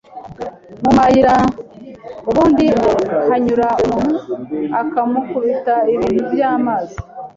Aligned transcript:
mu 0.83 0.91
mayira 0.97 1.35
ubundi 2.29 2.65
hanyura 3.29 3.67
umuntu 3.83 4.15
akamukubita 4.81 5.75
ibintu 5.93 6.21
by’amazi 6.31 6.95